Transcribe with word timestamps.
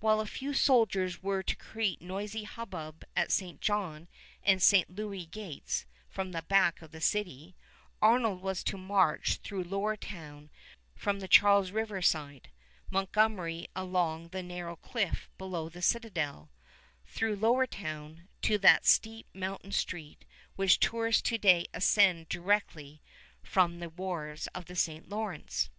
While 0.00 0.20
a 0.20 0.26
few 0.26 0.52
soldiers 0.52 1.22
were 1.22 1.42
to 1.42 1.56
create 1.56 2.02
noisy 2.02 2.44
hubbub 2.44 3.04
at 3.16 3.32
St. 3.32 3.58
John 3.62 4.06
and 4.44 4.62
St. 4.62 4.94
Louis 4.94 5.24
gates 5.24 5.86
from 6.10 6.32
the 6.32 6.42
back 6.42 6.82
of 6.82 6.90
the 6.90 7.00
city, 7.00 7.56
Arnold 8.02 8.42
was 8.42 8.62
to 8.64 8.76
march 8.76 9.36
through 9.36 9.64
Lower 9.64 9.96
Town 9.96 10.50
from 10.94 11.20
the 11.20 11.26
Charles 11.26 11.70
River 11.70 12.02
side, 12.02 12.50
Montgomery 12.90 13.66
along 13.74 14.28
the 14.28 14.42
narrow 14.42 14.76
cliff 14.76 15.30
below 15.38 15.70
the 15.70 15.80
Citadel, 15.80 16.50
through 17.06 17.36
Lower 17.36 17.66
Town, 17.66 18.28
to 18.42 18.58
that 18.58 18.84
steep 18.84 19.26
Mountain 19.32 19.72
Street 19.72 20.26
which 20.54 20.80
tourists 20.80 21.22
to 21.22 21.38
day 21.38 21.64
ascend 21.72 22.28
directly 22.28 23.00
from 23.42 23.78
the 23.78 23.88
wharves 23.88 24.48
of 24.48 24.66
the 24.66 24.76
St. 24.76 25.08
Lawrence. 25.08 25.70